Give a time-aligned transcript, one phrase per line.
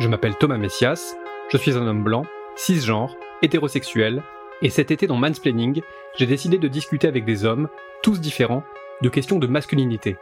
[0.00, 1.14] Je m'appelle Thomas Messias,
[1.52, 2.24] je suis un homme blanc,
[2.56, 4.22] cisgenre, hétérosexuel,
[4.62, 5.82] et cet été dans Mansplaining,
[6.16, 7.68] j'ai décidé de discuter avec des hommes,
[8.02, 8.64] tous différents,
[9.02, 10.16] de questions de masculinité.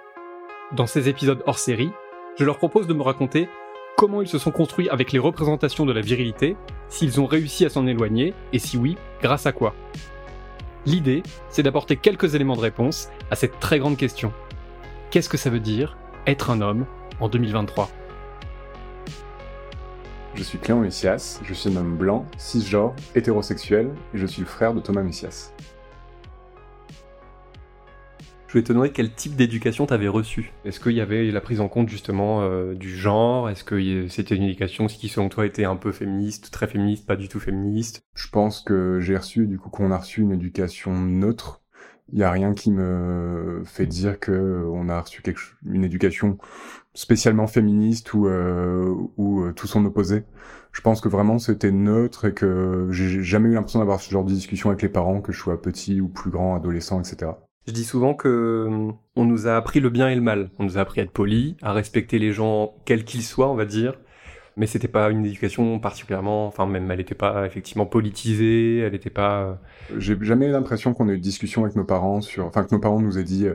[0.73, 1.93] Dans ces épisodes hors série,
[2.37, 3.49] je leur propose de me raconter
[3.97, 6.57] comment ils se sont construits avec les représentations de la virilité,
[6.89, 9.77] s'ils ont réussi à s'en éloigner, et si oui, grâce à quoi.
[10.87, 14.33] L'idée, c'est d'apporter quelques éléments de réponse à cette très grande question.
[15.13, 16.85] Qu'est-ce que ça veut dire être un homme
[17.21, 17.89] en 2023
[20.39, 24.47] Je suis Clément Messias, je suis un homme blanc, cisgenre, hétérosexuel, et je suis le
[24.47, 25.53] frère de Thomas Messias.
[28.47, 30.53] Je voulais te demander quel type d'éducation tu avais reçu.
[30.65, 33.51] Est-ce qu'il y avait la prise en compte justement euh, du genre?
[33.51, 37.17] Est-ce que c'était une éducation qui selon toi était un peu féministe, très féministe, pas
[37.17, 38.05] du tout féministe?
[38.15, 41.63] Je pense que j'ai reçu, du coup qu'on a reçu une éducation neutre.
[42.13, 45.23] Il n'y a rien qui me fait dire que on a reçu
[45.67, 46.39] une éducation
[46.95, 50.25] spécialement féministe ou, euh, euh, tout son opposé.
[50.73, 54.25] Je pense que vraiment c'était neutre et que j'ai jamais eu l'impression d'avoir ce genre
[54.25, 57.33] de discussion avec les parents, que je sois petit ou plus grand, adolescent, etc.
[57.67, 60.51] Je dis souvent que on nous a appris le bien et le mal.
[60.59, 63.55] On nous a appris à être poli, à respecter les gens quels qu'ils soient, on
[63.55, 63.95] va dire.
[64.59, 69.09] Mais c'était pas une éducation particulièrement, enfin même elle n'était pas effectivement politisée, elle n'était
[69.09, 69.43] pas.
[69.43, 69.55] Euh,
[69.99, 72.75] J'ai jamais eu l'impression qu'on ait eu de discussion avec nos parents sur, enfin que
[72.75, 73.55] nos parents nous aient dit euh,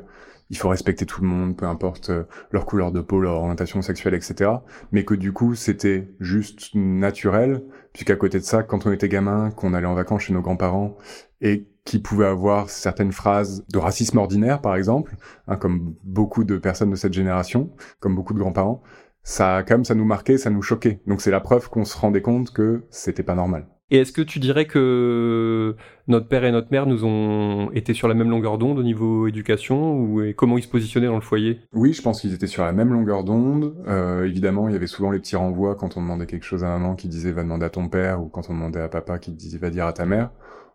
[0.49, 3.81] il faut respecter tout le monde, peu importe euh, leur couleur de peau, leur orientation
[3.81, 4.49] sexuelle, etc.
[4.93, 9.51] Mais que du coup c'était juste naturel, puisqu'à côté de ça, quand on était gamin,
[9.51, 10.97] qu'on allait en vacances chez nos grands-parents
[11.41, 15.15] et qui pouvaient avoir certaines phrases de racisme ordinaire, par exemple,
[15.47, 18.81] hein, comme beaucoup de personnes de cette génération, comme beaucoup de grands-parents,
[19.23, 21.01] ça, quand même, ça nous marquait, ça nous choquait.
[21.07, 23.67] Donc c'est la preuve qu'on se rendait compte que c'était pas normal.
[23.89, 25.75] Et est-ce que tu dirais que
[26.07, 29.27] notre père et notre mère nous ont été sur la même longueur d'onde au niveau
[29.27, 31.59] éducation ou et comment ils se positionnaient dans le foyer?
[31.73, 33.75] Oui, je pense qu'ils étaient sur la même longueur d'onde.
[33.87, 36.69] Euh, évidemment, il y avait souvent les petits renvois quand on demandait quelque chose à
[36.69, 39.31] maman qui disait va demander à ton père ou quand on demandait à papa qui
[39.31, 40.31] disait va dire à ta mère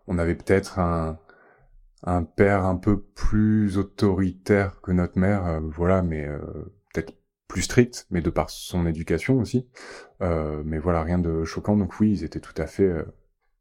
[0.09, 1.19] on avait peut-être un,
[2.03, 6.39] un père un peu plus autoritaire que notre mère, euh, voilà, mais euh,
[7.49, 9.67] plus strict, mais de par son éducation aussi.
[10.21, 11.75] Euh, mais voilà, rien de choquant.
[11.75, 12.89] Donc oui, ils étaient tout à fait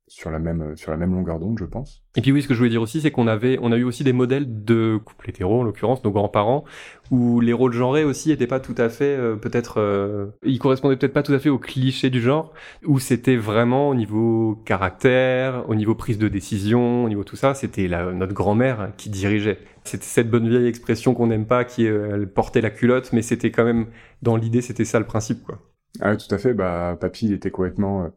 [0.09, 2.03] sur la même sur la même longueur d'onde, je pense.
[2.17, 3.85] Et puis oui, ce que je voulais dire aussi, c'est qu'on avait on a eu
[3.85, 6.65] aussi des modèles de couples hétéros, en l'occurrence nos grands-parents,
[7.11, 10.97] où les rôles genrés aussi étaient pas tout à fait euh, peut-être euh, ils correspondaient
[10.97, 12.53] peut-être pas tout à fait aux clichés du genre,
[12.85, 17.55] où c'était vraiment au niveau caractère, au niveau prise de décision, au niveau tout ça,
[17.55, 19.59] c'était notre grand-mère qui dirigeait.
[19.85, 23.23] C'était cette bonne vieille expression qu'on n'aime pas, qui euh, elle portait la culotte, mais
[23.23, 23.87] c'était quand même
[24.23, 25.59] dans l'idée, c'était ça le principe, quoi.
[26.01, 26.53] Ah oui, tout à fait.
[26.53, 28.09] Bah, papy, il était complètement euh,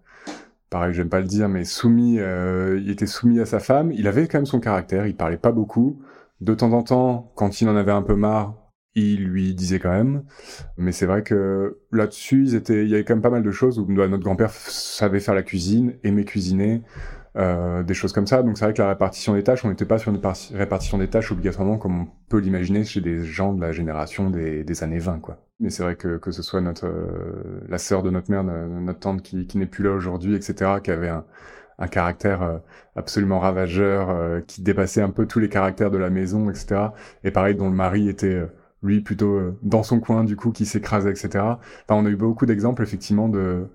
[0.71, 3.91] pareil, j'aime pas le dire, mais soumis, euh, il était soumis à sa femme.
[3.91, 6.01] Il avait quand même son caractère, il parlait pas beaucoup.
[6.39, 8.55] De temps en temps, quand il en avait un peu marre,
[8.95, 10.23] il lui disait quand même.
[10.77, 13.85] Mais c'est vrai que là-dessus, il y avait quand même pas mal de choses où
[13.85, 16.81] notre grand-père savait faire la cuisine, aimait cuisiner,
[17.37, 18.43] euh, des choses comme ça.
[18.43, 20.21] Donc c'est vrai que la répartition des tâches, on n'était pas sur une
[20.53, 24.83] répartition des tâches obligatoirement comme on peut l'imaginer chez des gens de la génération des,
[24.83, 25.37] années 20, quoi.
[25.59, 28.99] Mais c'est vrai que que ce soit notre euh, la sœur de notre mère, notre
[28.99, 31.25] tante qui, qui n'est plus là aujourd'hui, etc., qui avait un,
[31.79, 32.57] un caractère euh,
[32.95, 36.89] absolument ravageur, euh, qui dépassait un peu tous les caractères de la maison, etc.
[37.23, 38.41] Et pareil, dont le mari était
[38.83, 41.29] lui plutôt dans son coin, du coup, qui s'écrasait, etc.
[41.35, 41.55] Enfin,
[41.91, 43.67] on a eu beaucoup d'exemples effectivement de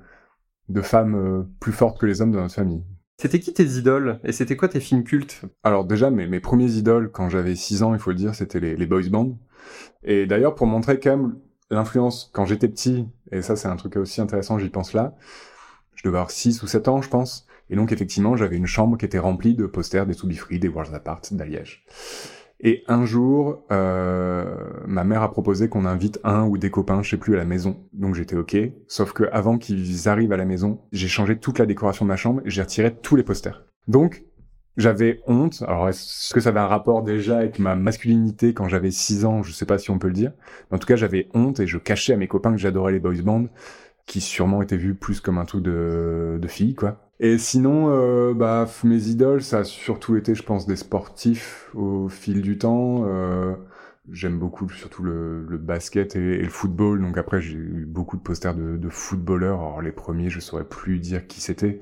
[0.69, 2.83] de femmes plus fortes que les hommes de notre famille.
[3.19, 5.43] C'était qui tes idoles Et c'était quoi tes films cultes?
[5.65, 8.61] Alors déjà, mes, mes premiers idoles, quand j'avais 6 ans, il faut le dire, c'était
[8.61, 9.39] les, boys bands.
[10.05, 11.39] Et d'ailleurs, pour montrer quand même
[11.71, 15.17] l'influence, quand j'étais petit, et ça c'est un truc aussi intéressant, j'y pense là,
[15.95, 17.47] je devais avoir 6 ou 7 ans, je pense.
[17.71, 20.93] Et donc effectivement, j'avais une chambre qui était remplie de posters des Soubifri, des Wars
[20.95, 21.85] Apart, d'Aliège.
[22.61, 24.57] Et un jour, euh,
[24.87, 27.45] ma mère a proposé qu'on invite un ou des copains, je sais plus, à la
[27.45, 27.85] maison.
[27.93, 28.57] Donc j'étais ok.
[28.89, 32.17] Sauf que avant qu'ils arrivent à la maison, j'ai changé toute la décoration de ma
[32.17, 33.67] chambre et j'ai retiré tous les posters.
[33.89, 34.25] Donc
[34.79, 35.63] j'avais honte.
[35.67, 39.43] Alors est-ce que ça avait un rapport déjà avec ma masculinité quand j'avais 6 ans?
[39.43, 40.33] Je sais pas si on peut le dire.
[40.71, 43.01] Mais en tout cas, j'avais honte et je cachais à mes copains que j'adorais les
[43.01, 43.47] boys bands,
[44.07, 47.03] qui sûrement étaient vus plus comme un truc de, de filles, quoi.
[47.19, 52.09] Et sinon, euh, bah, mes idoles, ça a surtout été, je pense, des sportifs au
[52.09, 53.05] fil du temps.
[53.07, 53.55] Euh,
[54.13, 57.01] J'aime beaucoup surtout le, le basket et, et, le football.
[57.03, 59.59] Donc après, j'ai eu beaucoup de posters de, de, footballeurs.
[59.59, 61.81] Alors les premiers, je saurais plus dire qui c'était.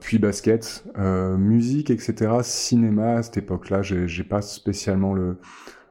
[0.00, 2.38] Puis basket, euh, musique, etc.
[2.42, 5.36] Cinéma, à cette époque-là, j'ai pas spécialement le,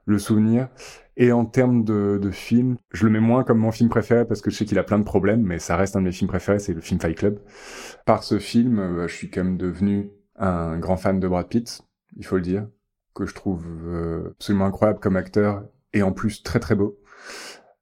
[0.08, 0.70] le souvenir.
[1.18, 4.42] Et en termes de, de film, je le mets moins comme mon film préféré parce
[4.42, 6.28] que je sais qu'il a plein de problèmes, mais ça reste un de mes films
[6.28, 7.40] préférés, c'est le film Fight Club.
[8.06, 11.82] Par ce film, euh, je suis quand même devenu un grand fan de Brad Pitt,
[12.18, 12.68] il faut le dire,
[13.14, 15.64] que je trouve euh, absolument incroyable comme acteur
[15.94, 17.00] et en plus très très beau.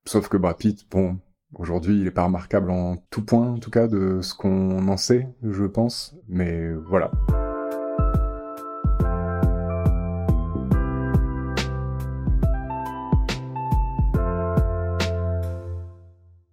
[0.05, 1.19] Sauf que Brad Pitt, bon,
[1.55, 4.97] Aujourd'hui, il est pas remarquable en tout point, en tout cas, de ce qu'on en
[4.97, 6.15] sait, je pense.
[6.27, 7.11] Mais voilà.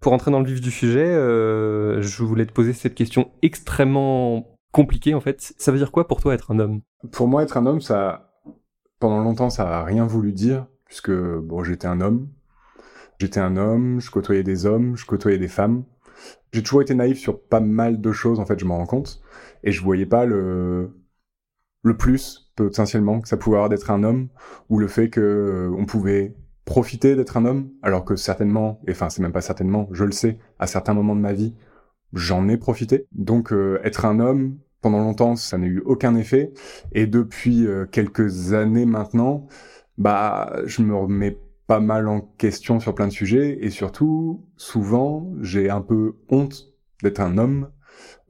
[0.01, 4.57] Pour entrer dans le vif du sujet, euh, je voulais te poser cette question extrêmement
[4.73, 5.53] compliquée en fait.
[5.59, 6.81] Ça veut dire quoi pour toi être un homme?
[7.13, 8.33] Pour moi, être un homme, ça,
[8.99, 12.29] pendant longtemps, ça a rien voulu dire, puisque bon, j'étais un homme.
[13.19, 15.85] J'étais un homme, je côtoyais des hommes, je côtoyais des femmes.
[16.53, 19.23] J'ai toujours été naïf sur pas mal de choses, en fait, je m'en rends compte,
[19.63, 20.97] et je voyais pas le
[21.83, 24.29] le plus potentiellement que ça pouvait avoir d'être un homme,
[24.69, 26.35] ou le fait que euh, on pouvait
[26.71, 30.13] profiter d'être un homme, alors que certainement, et enfin c'est même pas certainement, je le
[30.13, 31.57] sais, à certains moments de ma vie,
[32.13, 33.09] j'en ai profité.
[33.11, 36.53] Donc euh, être un homme, pendant longtemps, ça n'a eu aucun effet,
[36.93, 39.49] et depuis euh, quelques années maintenant,
[39.99, 45.29] bah je me remets pas mal en question sur plein de sujets, et surtout, souvent,
[45.41, 46.73] j'ai un peu honte
[47.03, 47.69] d'être un homme,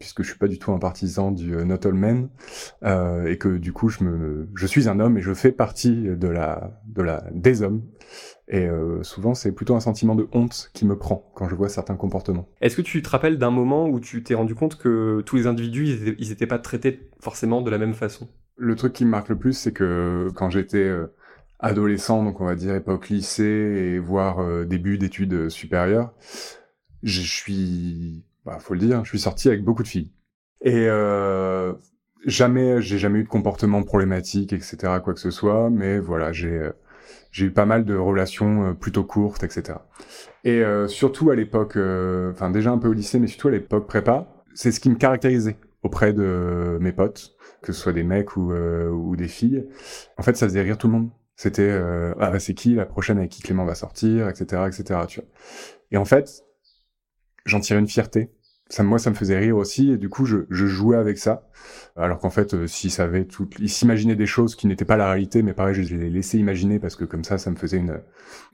[0.01, 2.31] puisque je suis pas du tout un partisan du euh, not all men
[2.83, 5.95] euh, et que du coup je me je suis un homme et je fais partie
[5.95, 7.83] de la de la des hommes
[8.49, 11.69] et euh, souvent c'est plutôt un sentiment de honte qui me prend quand je vois
[11.69, 12.49] certains comportements.
[12.61, 15.47] Est-ce que tu te rappelles d'un moment où tu t'es rendu compte que tous les
[15.47, 18.29] individus ils étaient, pas traités forcément de la même façon?
[18.57, 21.15] Le truc qui me marque le plus c'est que quand j'étais euh,
[21.59, 26.15] adolescent donc on va dire époque lycée et voire début d'études supérieures
[27.03, 28.25] je suis
[28.55, 30.11] bah, faut le dire, je suis sorti avec beaucoup de filles.
[30.63, 31.73] Et euh,
[32.27, 35.71] jamais, j'ai jamais eu de comportement problématique, etc., quoi que ce soit.
[35.71, 36.73] Mais voilà, j'ai euh,
[37.33, 39.79] j'ai eu pas mal de relations euh, plutôt courtes, etc.
[40.45, 43.53] Et euh, surtout à l'époque, euh, enfin déjà un peu au lycée, mais surtout à
[43.53, 48.03] l'époque prépa, c'est ce qui me caractérisait auprès de mes potes, que ce soit des
[48.03, 49.67] mecs ou, ou des filles.
[50.19, 51.11] En fait, ça faisait rire tout le monde.
[51.37, 51.71] C'était
[52.19, 55.01] ah bah, c'est qui la prochaine avec qui Clément va sortir, etc., etc.
[55.09, 55.29] Tu vois.
[55.91, 56.45] Et en fait,
[57.47, 58.31] j'en tirais une fierté.
[58.71, 61.49] Ça, moi, ça me faisait rire aussi, et du coup, je, je jouais avec ça.
[61.97, 65.11] Alors qu'en fait, euh, s'ils savaient tout, ils s'imaginaient des choses qui n'étaient pas la
[65.11, 68.01] réalité, mais pareil, je les laissais imaginer parce que comme ça, ça me faisait une,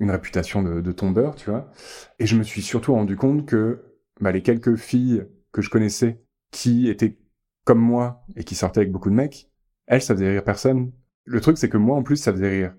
[0.00, 1.70] une réputation de, de tombeur, tu vois.
[2.18, 3.82] Et je me suis surtout rendu compte que
[4.20, 7.18] bah, les quelques filles que je connaissais qui étaient
[7.64, 9.50] comme moi et qui sortaient avec beaucoup de mecs,
[9.86, 10.92] elles, ça faisait rire personne.
[11.24, 12.74] Le truc, c'est que moi, en plus, ça faisait rire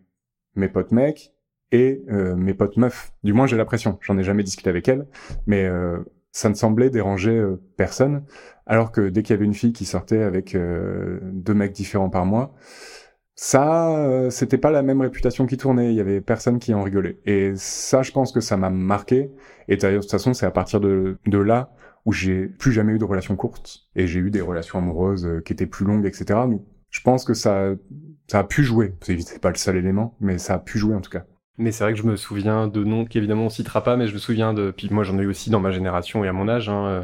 [0.56, 1.34] mes potes mecs
[1.72, 3.14] et euh, mes potes meufs.
[3.24, 4.00] Du moins, j'ai l'impression.
[4.02, 5.08] J'en ai jamais discuté avec elles,
[5.46, 6.00] mais euh,
[6.38, 8.24] ça ne semblait déranger euh, personne.
[8.68, 12.12] Alors que dès qu'il y avait une fille qui sortait avec euh, deux mecs différents
[12.12, 12.54] par mois,
[13.34, 15.92] ça, euh, c'était pas la même réputation qui tournait.
[15.92, 17.20] Il y avait personne qui en rigolait.
[17.26, 19.32] Et ça, je pense que ça m'a marqué.
[19.68, 21.72] Et d'ailleurs, de toute façon, c'est à partir de, là
[22.06, 25.54] où j'ai plus jamais eu de relations courtes et j'ai eu des relations amoureuses qui
[25.54, 26.40] étaient plus longues, etc.
[26.92, 27.74] Je pense que ça,
[28.28, 28.94] ça a pu jouer.
[29.02, 31.26] C'est pas le seul élément, mais ça a pu jouer en tout cas.
[31.58, 34.14] Mais c'est vrai que je me souviens de noms qu'évidemment on citera pas, mais je
[34.14, 34.72] me souviens de.
[34.72, 37.04] Puis moi j'en ai eu aussi dans ma génération et à mon âge, hein, euh,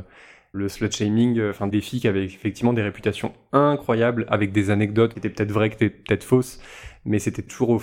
[0.53, 4.69] le slut shaming, euh, enfin des filles qui avaient effectivement des réputations incroyables avec des
[4.69, 6.59] anecdotes qui étaient peut-être vraies, qui étaient peut-être fausses,
[7.05, 7.81] mais c'était toujours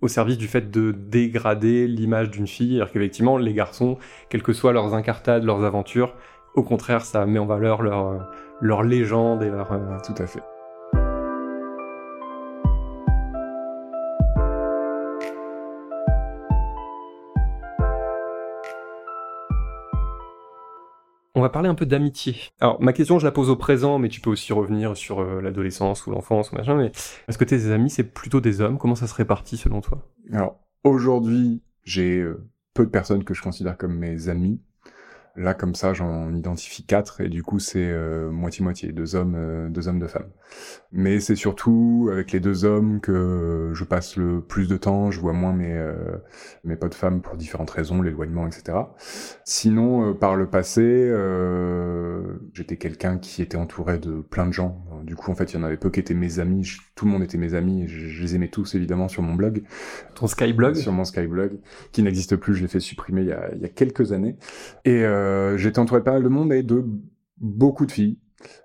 [0.00, 3.98] au, service du fait de dégrader l'image d'une fille, alors qu'effectivement les garçons,
[4.30, 6.14] quelles que soient leurs incartades, leurs aventures,
[6.54, 8.18] au contraire ça met en valeur leur, euh,
[8.60, 9.68] leur légende et leur.
[10.06, 10.51] Tout à fait.
[21.42, 22.36] On va parler un peu d'amitié.
[22.60, 25.40] Alors, ma question, je la pose au présent, mais tu peux aussi revenir sur euh,
[25.40, 26.92] l'adolescence ou l'enfance ou machin, mais
[27.26, 28.78] est-ce que tes amis, c'est plutôt des hommes?
[28.78, 30.08] Comment ça se répartit selon toi?
[30.32, 34.60] Alors, aujourd'hui, j'ai euh, peu de personnes que je considère comme mes amis.
[35.34, 39.68] Là, comme ça, j'en identifie quatre et du coup, c'est euh, moitié-moitié, deux hommes, euh,
[39.70, 40.28] deux hommes, deux femmes.
[40.92, 45.10] Mais c'est surtout avec les deux hommes que je passe le plus de temps.
[45.10, 45.94] Je vois moins mes euh,
[46.64, 48.76] mes potes femmes pour différentes raisons, l'éloignement, etc.
[49.44, 51.10] Sinon, par le passé,
[52.52, 54.84] j'étais quelqu'un qui était entouré de plein de gens.
[55.04, 56.70] Du coup, en fait, il y en avait peu qui étaient mes amis.
[56.94, 57.88] tout le monde était mes amis.
[57.88, 59.62] Je, je, les aimais tous, évidemment, sur mon blog.
[60.14, 60.74] Ton Skyblog?
[60.74, 61.58] Sur mon Skyblog,
[61.92, 62.54] qui n'existe plus.
[62.54, 64.36] Je l'ai fait supprimer il y a, il y a quelques années.
[64.84, 65.21] Et euh,
[65.56, 66.84] j'étais entouré de pas mal de monde et de
[67.38, 68.18] beaucoup de filles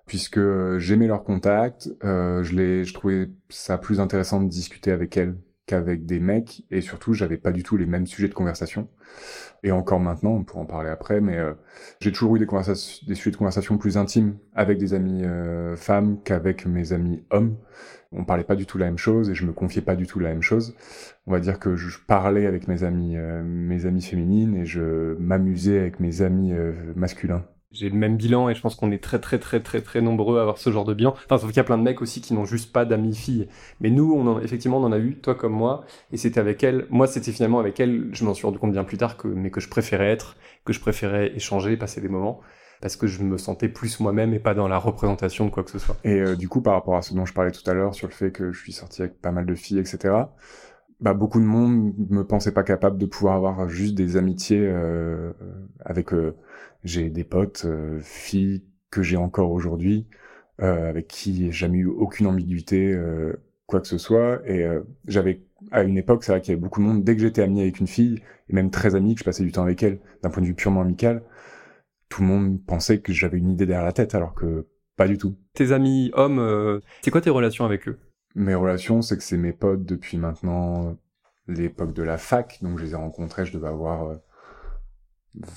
[0.05, 0.39] puisque
[0.77, 5.37] j'aimais leur contact, euh, je les, je trouvais ça plus intéressant de discuter avec elles
[5.67, 8.87] qu'avec des mecs et surtout j'avais pas du tout les mêmes sujets de conversation.
[9.63, 11.53] Et encore maintenant on pourra en parler après mais euh,
[11.99, 15.75] j'ai toujours eu des conversations des sujets de conversation plus intimes avec des amis euh,
[15.75, 17.57] femmes qu'avec mes amis hommes.
[18.13, 20.19] On parlait pas du tout la même chose et je me confiais pas du tout
[20.19, 20.75] la même chose.
[21.27, 25.15] On va dire que je parlais avec mes amis euh, mes amis féminines et je
[25.19, 26.53] m'amusais avec mes amis
[26.95, 29.99] masculins J'ai le même bilan et je pense qu'on est très très très très très
[29.99, 31.13] nombreux à avoir ce genre de bilan.
[31.25, 33.49] Enfin, sauf qu'il y a plein de mecs aussi qui n'ont juste pas d'amis filles.
[33.81, 36.63] Mais nous, on en, effectivement, on en a eu, toi comme moi, et c'était avec
[36.63, 36.87] elle.
[36.89, 39.51] Moi, c'était finalement avec elle, je m'en suis rendu compte bien plus tard que, mais
[39.51, 42.41] que je préférais être, que je préférais échanger, passer des moments
[42.81, 45.71] parce que je me sentais plus moi-même et pas dans la représentation de quoi que
[45.71, 45.97] ce soit.
[46.03, 48.07] Et euh, du coup, par rapport à ce dont je parlais tout à l'heure sur
[48.07, 50.13] le fait que je suis sorti avec pas mal de filles, etc.
[50.99, 55.31] Bah, beaucoup de monde me pensait pas capable de pouvoir avoir juste des amitiés euh,
[55.85, 56.13] avec.
[56.13, 56.35] Euh,
[56.83, 60.07] j'ai des potes euh, filles que j'ai encore aujourd'hui,
[60.59, 62.97] avec qui j'ai jamais eu aucune ambiguïté,
[63.65, 64.41] quoi que ce soit.
[64.47, 64.65] Et
[65.05, 67.03] j'avais à une époque, c'est vrai qu'il y avait beaucoup de monde.
[67.03, 69.51] Dès que j'étais ami avec une fille, et même très ami, que je passais du
[69.51, 71.21] temps avec elle, d'un point de vue purement amical,
[72.09, 75.17] tout le monde pensait que j'avais une idée derrière la tête, alors que pas du
[75.17, 75.37] tout.
[75.53, 77.99] Tes amis hommes, euh, c'est quoi tes relations avec eux?
[78.37, 80.95] Mes relations, c'est que c'est mes potes depuis maintenant
[81.47, 84.19] l'époque de la fac, donc je les ai rencontrés, je devais avoir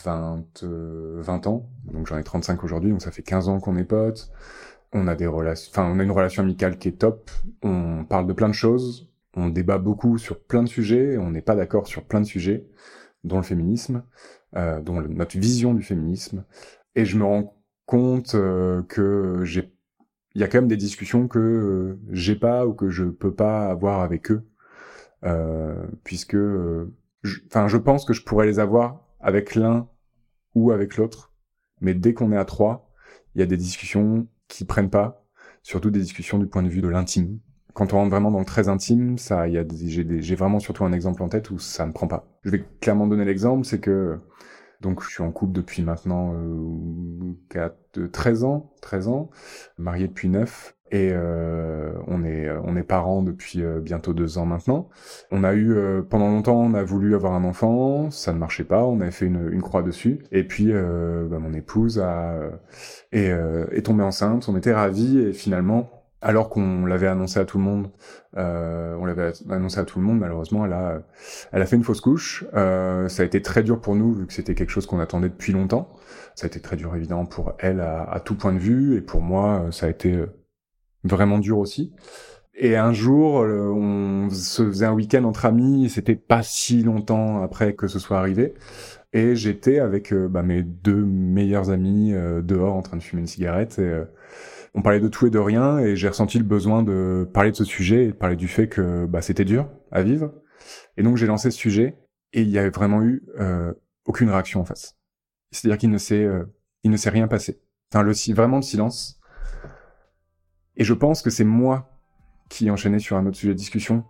[0.04, 3.60] 20, euh, 20 euh, ans, donc j'en ai 35 aujourd'hui, donc ça fait 15 ans
[3.60, 4.32] qu'on est potes.
[4.92, 7.30] On a des relations, enfin on a une relation amicale qui est top.
[7.62, 11.42] On parle de plein de choses, on débat beaucoup sur plein de sujets, on n'est
[11.42, 12.66] pas d'accord sur plein de sujets,
[13.24, 14.02] dont le féminisme
[14.56, 16.44] euh, dont notre vision du féminisme.
[16.96, 17.56] Et je me rends
[17.86, 19.72] compte euh, que j'ai,
[20.34, 23.34] il y a quand même des discussions que euh, j'ai pas ou que je peux
[23.34, 24.42] pas avoir avec eux,
[25.24, 29.88] euh, puisque, enfin, je, je pense que je pourrais les avoir avec l'un
[30.54, 31.32] ou avec l'autre,
[31.80, 32.90] mais dès qu'on est à trois,
[33.34, 35.24] il y a des discussions qui prennent pas,
[35.62, 37.38] surtout des discussions du point de vue de l'intime,
[37.74, 40.84] quand on rentre vraiment dans le très intime, ça, il y a, j'ai vraiment surtout
[40.84, 42.26] un exemple en tête où ça ne prend pas.
[42.42, 44.18] Je vais clairement donner l'exemple, c'est que
[44.80, 49.30] donc je suis en couple depuis maintenant euh, 4, 13 ans, 13 ans,
[49.78, 54.46] marié depuis 9 et euh, on est on est parents depuis euh, bientôt deux ans
[54.46, 54.88] maintenant.
[55.30, 58.64] On a eu euh, pendant longtemps on a voulu avoir un enfant, ça ne marchait
[58.64, 60.24] pas, on avait fait une, une croix dessus.
[60.32, 62.34] Et puis bah, mon épouse a
[63.12, 63.30] est,
[63.72, 65.18] est tombée enceinte, on était ravis.
[65.18, 67.90] Et finalement alors qu'on l'avait annoncé à tout le monde.
[68.36, 71.02] Euh, on l'avait annoncé à tout le monde, malheureusement, elle a,
[71.52, 72.44] elle a fait une fausse couche.
[72.54, 75.30] Euh, ça a été très dur pour nous, vu que c'était quelque chose qu'on attendait
[75.30, 75.92] depuis longtemps.
[76.34, 79.22] Ça a été très dur, évidemment, pour elle à, tout point de vue, et pour
[79.22, 80.26] moi, ça a été euh,
[81.04, 81.92] vraiment dur aussi.
[82.54, 87.72] Et un jour, on se faisait un week-end entre amis, c'était pas si longtemps après
[87.74, 88.52] que ce soit arrivé.
[89.14, 92.12] Et j'étais avec bah, mes deux meilleurs amis
[92.42, 94.02] dehors en train de fumer une cigarette, et
[94.74, 97.56] on parlait de tout et de rien et j'ai ressenti le besoin de parler de
[97.56, 100.32] ce sujet et de parler du fait que bah, c'était dur à vivre.
[100.96, 101.98] Et donc j'ai lancé ce sujet
[102.32, 103.72] et il y avait vraiment eu euh,
[104.04, 104.96] aucune réaction en face.
[105.50, 106.44] C'est-à-dire qu'il ne s'est euh,
[106.84, 107.60] il ne s'est rien passé.
[107.92, 109.18] Enfin le vraiment le silence.
[110.76, 111.90] Et je pense que c'est moi
[112.48, 114.04] qui enchaînais sur un autre sujet de discussion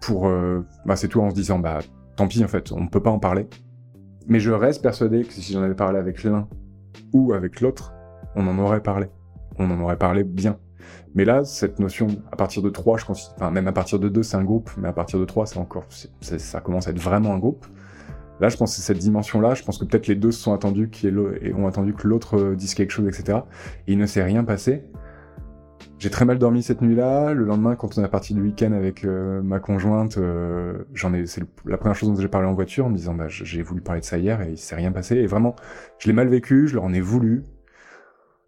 [0.00, 1.80] pour euh, bah c'est tout en se disant bah
[2.16, 3.46] tant pis en fait, on ne peut pas en parler.
[4.26, 6.48] Mais je reste persuadé que si j'en avais parlé avec l'un
[7.12, 7.92] ou avec l'autre,
[8.36, 9.08] on en aurait parlé
[9.58, 10.58] on en aurait parlé bien.
[11.14, 14.08] Mais là, cette notion, à partir de 3, je considère, enfin, même à partir de
[14.08, 15.84] 2, c'est un groupe, mais à partir de 3, c'est encore,
[16.20, 17.66] ça commence à être vraiment un groupe.
[18.40, 20.88] Là, je pense que cette dimension-là, je pense que peut-être les deux se sont attendus,
[20.88, 23.40] qui et ont attendu que l'autre euh, dise quelque chose, etc.
[23.86, 24.84] Et il ne s'est rien passé.
[25.98, 27.34] J'ai très mal dormi cette nuit-là.
[27.34, 31.26] Le lendemain, quand on est parti du week-end avec euh, ma conjointe, euh, j'en ai,
[31.26, 33.82] c'est la première chose dont j'ai parlé en voiture, en me disant, bah, j'ai voulu
[33.82, 35.16] parler de ça hier et il s'est rien passé.
[35.16, 35.54] Et vraiment,
[35.98, 37.44] je l'ai mal vécu, je leur en ai voulu.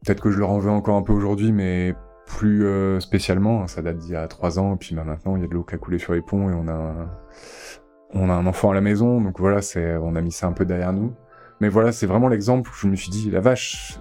[0.04, 1.94] Peut-être que je leur en veux encore un peu aujourd'hui, mais
[2.26, 3.66] plus euh, spécialement.
[3.66, 5.54] Ça date d'il y a trois ans, et puis bah, maintenant il y a de
[5.54, 7.10] l'eau qui a coulé sur les ponts et on a un,
[8.14, 10.52] on a un enfant à la maison, donc voilà, c'est on a mis ça un
[10.52, 11.14] peu derrière nous.
[11.60, 14.00] Mais voilà, c'est vraiment l'exemple où je me suis dit, la vache,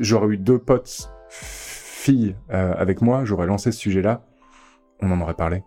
[0.00, 4.22] j'aurais eu deux potes filles euh, avec moi, j'aurais lancé ce sujet-là,
[5.00, 5.64] on en aurait parlé.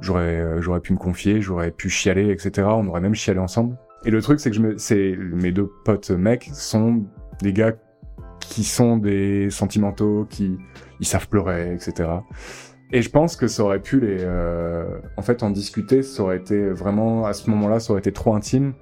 [0.00, 2.68] J'aurais euh, j'aurais pu me confier, j'aurais pu chialer, etc.
[2.70, 3.76] On aurait même chialé ensemble.
[4.04, 7.04] Et le truc, c'est que je me, mes deux potes mecs sont
[7.42, 7.72] des gars
[8.48, 10.58] qui sont des sentimentaux, qui
[11.00, 12.08] ils savent pleurer, etc.
[12.90, 16.38] Et je pense que ça aurait pu les, euh, en fait, en discuter, ça aurait
[16.38, 18.72] été vraiment à ce moment-là, ça aurait été trop intime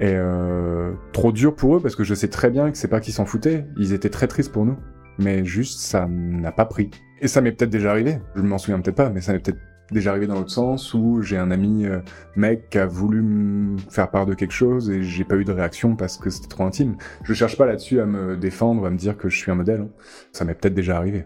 [0.00, 3.00] et euh, trop dur pour eux parce que je sais très bien que c'est pas
[3.00, 4.76] qu'ils s'en foutaient, ils étaient très tristes pour nous,
[5.18, 6.90] mais juste ça n'a pas pris.
[7.20, 9.60] Et ça m'est peut-être déjà arrivé, je m'en souviens peut-être pas, mais ça m'est peut-être
[9.90, 12.00] déjà arrivé dans l'autre sens où j'ai un ami euh,
[12.36, 15.52] mec qui a voulu me faire part de quelque chose et j'ai pas eu de
[15.52, 16.96] réaction parce que c'était trop intime.
[17.24, 19.82] Je cherche pas là-dessus à me défendre, à me dire que je suis un modèle.
[19.82, 19.88] Hein.
[20.32, 21.24] Ça m'est peut-être déjà arrivé.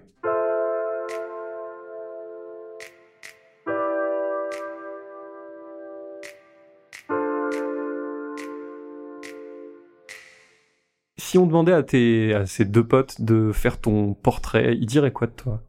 [11.19, 15.13] Si on demandait à, tes, à ces deux potes de faire ton portrait, ils diraient
[15.13, 15.66] quoi de toi?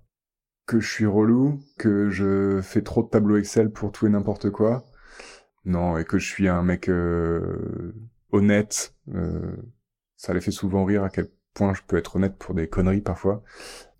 [0.67, 4.51] Que je suis relou, que je fais trop de tableaux Excel pour tout et n'importe
[4.51, 4.83] quoi.
[5.65, 7.93] Non, et que je suis un mec euh,
[8.31, 9.55] honnête, euh,
[10.17, 13.01] ça les fait souvent rire à quel point je peux être honnête pour des conneries
[13.01, 13.43] parfois.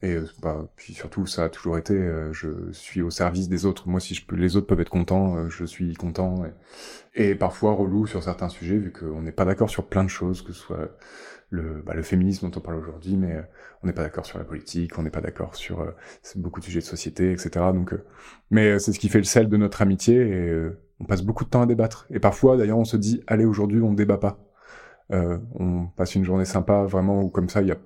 [0.02, 1.96] Et euh, bah, puis surtout, ça a toujours été,
[2.34, 3.88] je suis au service des autres.
[3.88, 6.44] Moi, si je peux, les autres peuvent être contents, je suis content.
[7.16, 10.10] Et, et, parfois relou sur certains sujets, vu qu'on n'est pas d'accord sur plein de
[10.10, 10.98] choses, que ce soit
[11.50, 13.42] le, bah, le féminisme dont on parle aujourd'hui, mais
[13.84, 15.94] on n'est pas d'accord sur la politique, on n'est pas d'accord sur
[16.36, 17.50] beaucoup de sujets de société, etc.
[17.74, 17.94] Donc,
[18.52, 21.50] mais c'est ce qui fait le sel de notre amitié, et on passe beaucoup de
[21.50, 22.08] temps à débattre.
[22.10, 24.40] Et parfois, d'ailleurs, on se dit, allez, aujourd'hui, on ne débat pas.
[25.10, 27.78] on passe une journée sympa, vraiment, où comme ça, il y a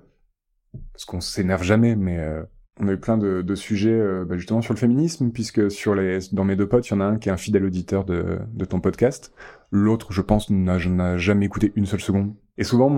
[0.92, 2.42] parce qu'on s'énerve jamais, mais euh,
[2.80, 5.94] on a eu plein de, de sujets euh, bah, justement sur le féminisme, puisque sur
[5.94, 8.04] les, dans mes deux potes, il y en a un qui est un fidèle auditeur
[8.04, 9.32] de, de ton podcast.
[9.70, 10.78] L'autre, je pense, n'a
[11.18, 12.34] jamais écouté une seule seconde.
[12.62, 12.88] Et souvent,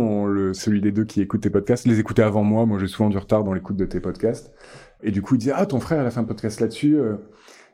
[0.53, 2.67] celui des deux qui écoute tes podcasts, les écoutait avant moi.
[2.67, 4.53] Moi, j'ai souvent du retard dans l'écoute de tes podcasts.
[5.03, 6.99] Et du coup, il disait, ah, ton frère, il a fait un podcast là-dessus.
[6.99, 7.17] Euh.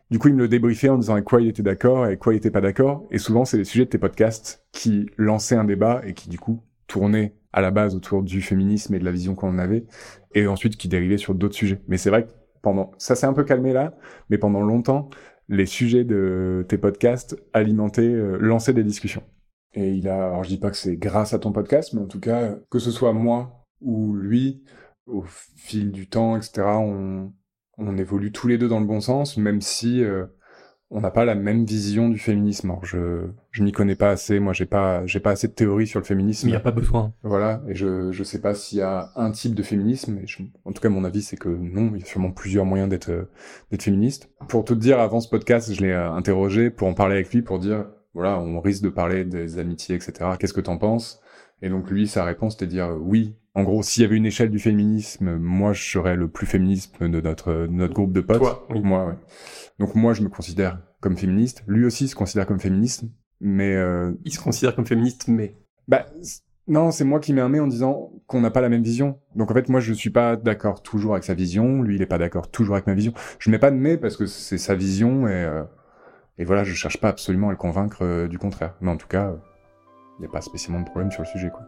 [0.09, 2.33] Du coup, il me le débriefait en disant avec quoi il était d'accord et quoi
[2.33, 3.09] il était pas d'accord.
[3.11, 6.39] Et souvent, c'est les sujets de tes podcasts qui lançaient un débat et qui, du
[6.39, 9.85] coup, tournaient à la base autour du féminisme et de la vision qu'on en avait,
[10.37, 11.81] et ensuite qui dérivait sur d'autres sujets.
[11.89, 12.31] Mais c'est vrai que
[12.63, 13.97] pendant, ça s'est un peu calmé là,
[14.29, 15.11] mais pendant longtemps,
[15.49, 19.25] les sujets de tes podcasts alimentaient, euh, lançaient des discussions.
[19.75, 22.07] Et il a, alors je dis pas que c'est grâce à ton podcast, mais en
[22.07, 24.63] tout cas, que ce soit moi ou lui,
[25.07, 25.25] au
[25.57, 27.33] fil du temps, etc., on,
[27.79, 30.27] on évolue tous les deux dans le bon sens, même si euh,
[30.91, 32.71] on n'a pas la même vision du féminisme.
[32.71, 35.87] Alors je je m'y connais pas assez, moi j'ai pas j'ai pas assez de théorie
[35.87, 36.49] sur le féminisme.
[36.49, 37.15] Il n'y a pas besoin.
[37.23, 40.19] Voilà, et je je sais pas s'il y a un type de féminisme.
[40.19, 40.27] Et
[40.65, 43.29] en tout cas, mon avis c'est que non, il y a sûrement plusieurs moyens d'être
[43.71, 44.31] d'être féministe.
[44.49, 47.33] Pour tout te dire, avant ce podcast, je l'ai euh, interrogé pour en parler avec
[47.33, 50.31] lui pour dire voilà, on risque de parler des amitiés, etc.
[50.39, 51.21] Qu'est-ce que t'en penses?
[51.63, 53.37] Et donc lui, sa réponse c'était de dire oui.
[53.55, 57.03] En gros, s'il y avait une échelle du féminisme, moi je serais le plus féministe
[57.03, 58.39] de notre de notre groupe de potes.
[58.39, 58.81] Toi, oui.
[58.81, 59.15] Moi, ouais.
[59.79, 61.65] Donc moi, je me considère comme féministe.
[61.67, 63.05] Lui aussi se considère comme féministe,
[63.41, 64.13] mais euh...
[64.25, 65.57] il se considère comme féministe, mais
[65.89, 66.07] bah
[66.69, 69.19] non, c'est moi qui mets un mais en disant qu'on n'a pas la même vision.
[69.35, 71.83] Donc en fait, moi, je suis pas d'accord toujours avec sa vision.
[71.83, 73.13] Lui, il est pas d'accord toujours avec ma vision.
[73.41, 75.65] Je mets pas de mais parce que c'est sa vision et euh...
[76.41, 78.75] et voilà, je cherche pas absolument à le convaincre euh, du contraire.
[78.81, 79.35] Mais en tout cas,
[80.19, 81.61] il n'y a pas spécialement de problème sur le sujet, quoi.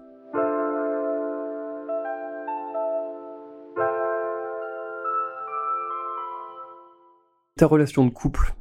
[7.56, 8.54] ta relation de couple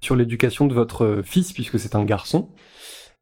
[0.00, 2.50] sur l'éducation de votre fils, puisque c'est un garçon.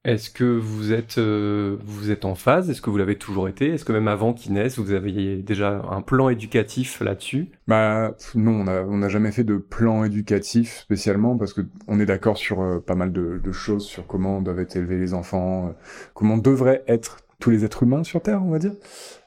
[0.07, 2.71] Est-ce que vous êtes, euh, vous êtes en phase?
[2.71, 3.71] Est-ce que vous l'avez toujours été?
[3.71, 7.49] Est-ce que même avant qu'il naisse, vous aviez déjà un plan éducatif là-dessus?
[7.67, 12.37] Bah non, on n'a jamais fait de plan éducatif spécialement parce que on est d'accord
[12.37, 15.73] sur euh, pas mal de, de, choses sur comment doivent être élevés les enfants, euh,
[16.15, 18.75] comment devraient être tous les êtres humains sur Terre, on va dire.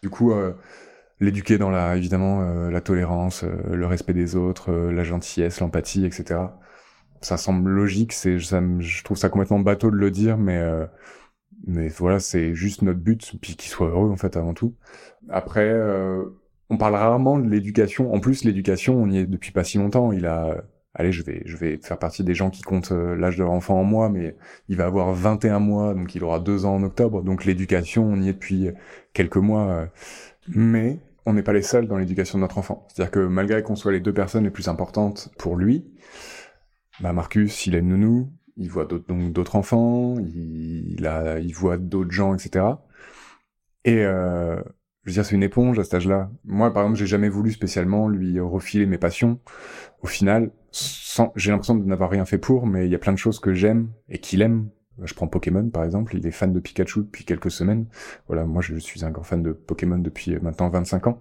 [0.02, 0.54] Du coup, euh,
[1.20, 5.60] l'éduquer dans la évidemment euh, la tolérance, euh, le respect des autres, euh, la gentillesse,
[5.60, 6.40] l'empathie, etc.
[7.22, 10.62] Ça semble logique, c'est ça, je trouve ça complètement bateau de le dire, mais
[11.68, 14.76] mais voilà, c'est juste notre but, puis qu'il soit heureux en fait avant tout.
[15.30, 15.74] Après,
[16.70, 18.14] on parle rarement de l'éducation.
[18.14, 20.12] En plus, l'éducation, on y est depuis pas si longtemps.
[20.12, 20.64] Il a
[20.96, 23.80] allez, je vais, je vais faire partie des gens qui comptent l'âge de leur enfant
[23.80, 24.36] en mois, mais
[24.70, 27.24] il va avoir 21 mois, donc il aura deux ans en octobre.
[27.24, 28.72] Donc l'éducation, on y est depuis
[29.14, 29.88] quelques mois.
[30.48, 32.88] Mais on n'est pas les seuls dans l'éducation de notre enfant.
[32.88, 35.86] C'est-à-dire que malgré qu'on soit les deux personnes les plus importantes pour lui,
[37.02, 41.78] bah Marcus, il est nounou, il voit d'autres donc d'autres enfants, il, a, il voit
[41.78, 42.66] d'autres gens, etc.
[43.86, 44.58] Et euh,
[45.04, 46.30] je veux dire, c'est une éponge à cet âge-là.
[46.44, 49.40] Moi, par exemple, j'ai jamais voulu spécialement lui refiler mes passions.
[50.02, 50.52] Au final,
[51.36, 53.54] j'ai l'impression de n'avoir rien fait pour, mais il y a plein de choses que
[53.54, 54.70] j'aime et qu'il aime
[55.04, 57.86] je prends Pokémon par exemple, il est fan de Pikachu depuis quelques semaines.
[58.28, 61.20] Voilà, moi je suis un grand fan de Pokémon depuis maintenant 25 ans.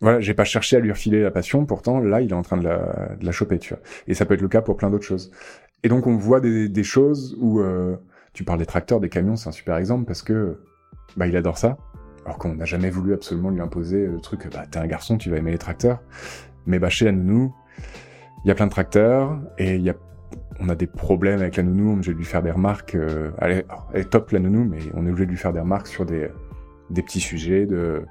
[0.00, 2.56] Voilà, j'ai pas cherché à lui refiler la passion, pourtant là il est en train
[2.56, 3.82] de la, de la choper, tu vois.
[4.08, 5.30] Et ça peut être le cas pour plein d'autres choses.
[5.82, 7.96] Et donc on voit des, choses où euh,
[8.32, 10.58] tu parles des tracteurs, des camions, c'est un super exemple parce que
[11.16, 11.76] bah il adore ça.
[12.24, 15.28] Alors qu'on n'a jamais voulu absolument lui imposer le truc, bah t'es un garçon, tu
[15.30, 16.00] vas aimer les tracteurs.
[16.66, 19.94] Mais bah chez la il y a plein de tracteurs et il y a
[20.60, 22.94] on a des problèmes avec la nounou, on est obligé de lui faire des remarques.
[22.94, 23.64] Euh, elle,
[23.94, 26.28] est, top la nounou, mais on est obligé de lui faire des remarques sur des,
[26.90, 28.04] des petits sujets de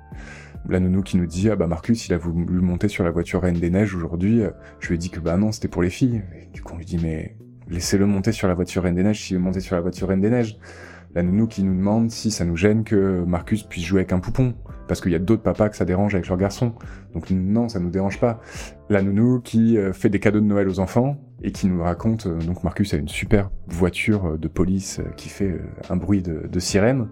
[0.70, 3.42] la nounou qui nous dit ah bah Marcus il a voulu monter sur la voiture
[3.42, 4.44] Reine des Neiges aujourd'hui.
[4.80, 6.22] Je lui ai dit que bah non c'était pour les filles.
[6.54, 7.36] Du coup on lui dit mais
[7.68, 10.22] laissez-le monter sur la voiture Reine des Neiges s'il veut monter sur la voiture Reine
[10.22, 10.58] des Neiges.
[11.14, 14.20] La nounou qui nous demande si ça nous gêne que Marcus puisse jouer avec un
[14.20, 14.54] poupon
[14.88, 16.74] parce qu'il y a d'autres papas que ça dérange avec leurs garçons.
[17.14, 18.42] Donc non, ça nous dérange pas.
[18.90, 22.28] La nounou qui euh, fait des cadeaux de Noël aux enfants et qui nous raconte,
[22.28, 26.46] euh, donc Marcus a une super voiture euh, de police qui fait un bruit de,
[26.46, 27.08] de sirène.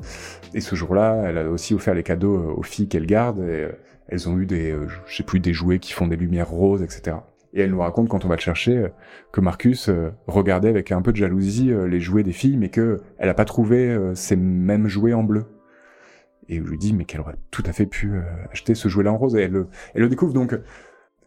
[0.53, 3.39] Et ce jour-là, elle a aussi offert les cadeaux aux filles qu'elle garde.
[3.39, 3.69] Et
[4.09, 7.15] elles ont eu des, je sais plus, des jouets qui font des lumières roses, etc.
[7.53, 8.87] Et elle nous raconte quand on va le chercher
[9.31, 9.89] que Marcus
[10.27, 13.45] regardait avec un peu de jalousie les jouets des filles, mais que elle a pas
[13.45, 15.45] trouvé ces mêmes jouets en bleu.
[16.47, 18.13] Et je lui dis mais qu'elle aurait tout à fait pu
[18.51, 19.35] acheter ce jouet-là en rose.
[19.35, 20.55] Et elle le, découvre donc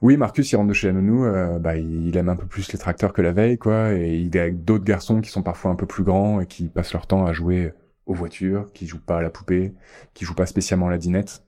[0.03, 3.13] oui, Marcus, il rentre de chez la bah, il aime un peu plus les tracteurs
[3.13, 5.87] que la veille, quoi, et il est avec d'autres garçons qui sont parfois un peu
[5.87, 7.73] plus grands et qui passent leur temps à jouer
[8.07, 9.75] aux voitures, qui jouent pas à la poupée,
[10.13, 11.45] qui jouent pas spécialement à la dinette.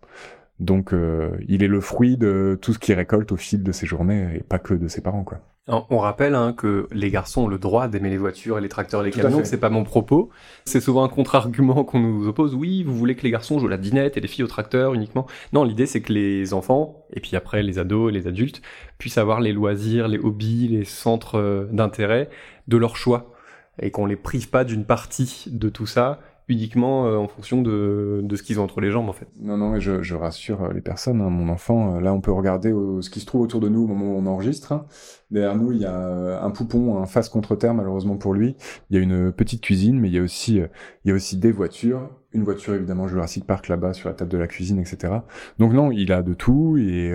[0.61, 3.87] Donc, euh, il est le fruit de tout ce qu'il récolte au fil de ses
[3.87, 5.41] journées et pas que de ses parents, quoi.
[5.67, 9.01] On rappelle hein, que les garçons ont le droit d'aimer les voitures et les tracteurs
[9.01, 10.29] et les camions, c'est pas mon propos.
[10.67, 12.55] C'est souvent un contre-argument qu'on nous oppose.
[12.55, 14.93] Oui, vous voulez que les garçons jouent à la dinette et les filles au tracteur
[14.93, 15.27] uniquement?
[15.55, 18.61] Non, l'idée c'est que les enfants, et puis après les ados et les adultes,
[18.99, 22.29] puissent avoir les loisirs, les hobbies, les centres euh, d'intérêt
[22.69, 23.33] de leur choix.
[23.81, 28.21] Et qu'on les prive pas d'une partie de tout ça uniquement euh, en fonction de,
[28.23, 29.29] de ce qu'ils ont entre les jambes en fait.
[29.41, 31.21] Non, non, mais je, je rassure euh, les personnes.
[31.21, 31.31] Hein.
[31.31, 33.87] Mon enfant, euh, là, on peut regarder ce qui se trouve autour de nous au
[33.87, 34.73] moment où on enregistre.
[34.73, 34.87] Hein.
[35.31, 38.57] Derrière nous, il y a un poupon, un face contre terre, malheureusement pour lui.
[38.91, 41.39] Il y a une petite cuisine, mais il y a aussi, il y a aussi
[41.39, 42.11] des voitures.
[42.33, 45.15] Une voiture, évidemment, Jurassic Park là-bas sur la table de la cuisine, etc.
[45.59, 46.77] Donc non, il a de tout.
[46.77, 47.13] Et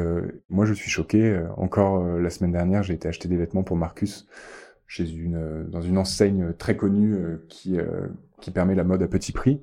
[0.49, 1.41] moi, je suis choqué.
[1.55, 4.27] Encore la semaine dernière, j'ai été acheter des vêtements pour Marcus
[4.87, 7.15] chez une dans une enseigne très connue
[7.47, 7.77] qui
[8.39, 9.61] qui permet la mode à petit prix.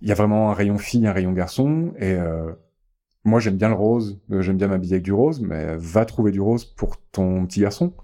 [0.00, 2.52] Il y a vraiment un rayon fille, un rayon garçon, et euh,
[3.24, 6.30] moi j'aime bien le rose, euh, j'aime bien m'habiller avec du rose, mais va trouver
[6.30, 7.94] du rose pour ton petit garçon.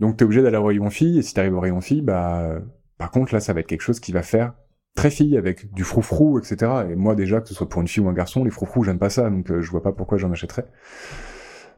[0.00, 2.60] Donc t'es obligé d'aller au rayon fille, et si t'arrives au rayon fille, bah
[2.98, 4.54] par contre là ça va être quelque chose qui va faire
[4.94, 6.72] très fille avec du froufrou, etc.
[6.90, 8.98] Et moi déjà que ce soit pour une fille ou un garçon, les froufrous j'aime
[8.98, 10.66] pas ça, donc euh, je vois pas pourquoi j'en achèterais.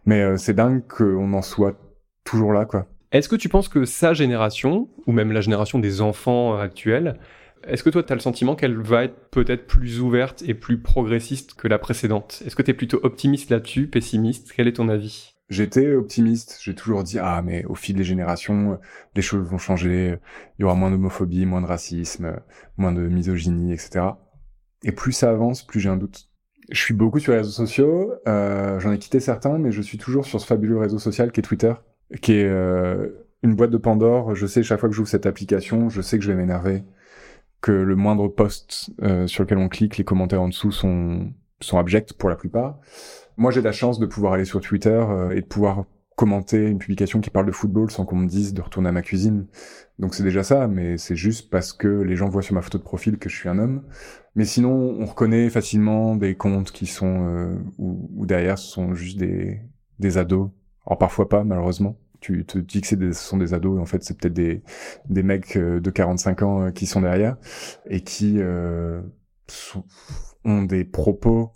[0.07, 1.77] Mais c'est dingue qu'on en soit
[2.27, 2.87] toujours là, quoi.
[3.17, 7.19] Est-ce que tu penses que sa génération, ou même la génération des enfants actuels,
[7.67, 10.83] est-ce que toi, tu as le sentiment qu'elle va être peut-être plus ouverte et plus
[10.83, 12.43] progressiste que la précédente?
[12.45, 14.53] Est-ce que tu es plutôt optimiste là-dessus, pessimiste?
[14.55, 15.35] Quel est ton avis?
[15.49, 18.79] J'étais optimiste, j'ai toujours dit ah mais au fil des générations,
[19.15, 20.19] les choses vont changer,
[20.59, 22.37] il y aura moins d'homophobie, moins de racisme,
[22.77, 24.09] moins de misogynie, etc.
[24.83, 26.29] Et plus ça avance, plus j'ai un doute.
[26.71, 29.97] Je suis beaucoup sur les réseaux sociaux, euh, j'en ai quitté certains, mais je suis
[29.97, 31.73] toujours sur ce fabuleux réseau social qui est Twitter,
[32.21, 33.09] qui est euh,
[33.43, 34.35] une boîte de Pandore.
[34.35, 36.85] Je sais chaque fois que j'ouvre cette application, je sais que je vais m'énerver,
[37.61, 41.79] que le moindre post euh, sur lequel on clique, les commentaires en dessous sont sont
[41.79, 42.79] abjects pour la plupart.
[43.39, 45.85] Moi, j'ai la chance de pouvoir aller sur Twitter euh, et de pouvoir
[46.17, 49.03] commenter une publication qui parle de football sans qu'on me dise de retourner à ma
[49.03, 49.47] cuisine.
[49.99, 52.79] Donc c'est déjà ça, mais c'est juste parce que les gens voient sur ma photo
[52.79, 53.83] de profil que je suis un homme.
[54.35, 59.19] Mais sinon, on reconnaît facilement des comptes qui sont euh, où, derrière ce sont juste
[59.19, 59.61] des
[59.99, 60.51] des ados
[60.87, 61.99] alors parfois pas, malheureusement.
[62.21, 64.63] Tu te dis que ce sont des ados, et en fait c'est peut-être des,
[65.09, 67.37] des mecs euh, de 45 ans euh, qui sont derrière,
[67.89, 69.03] et qui euh,
[70.45, 71.53] ont des propos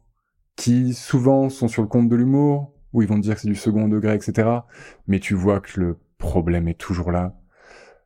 [0.57, 3.49] qui souvent sont sur le compte de l'humour, où ils vont te dire que c'est
[3.49, 4.49] du second degré, etc.
[5.07, 7.37] Mais tu vois que le problème est toujours là.